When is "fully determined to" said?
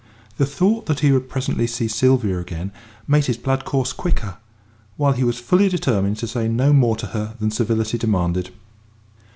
5.39-6.27